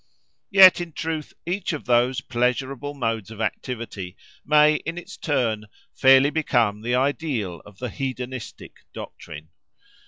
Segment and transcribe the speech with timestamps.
[0.49, 6.31] Yet, in truth, each of those pleasurable modes of activity, may, in its turn, fairly
[6.31, 9.49] become the ideal of the "hedonistic" doctrine.